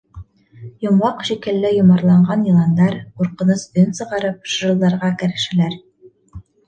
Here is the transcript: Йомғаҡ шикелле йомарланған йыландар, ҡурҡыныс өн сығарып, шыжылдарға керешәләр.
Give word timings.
Йомғаҡ 0.85 1.19
шикелле 1.29 1.71
йомарланған 1.75 2.47
йыландар, 2.51 2.97
ҡурҡыныс 3.21 3.67
өн 3.83 3.93
сығарып, 4.01 4.51
шыжылдарға 4.55 5.11
керешәләр. 5.23 5.77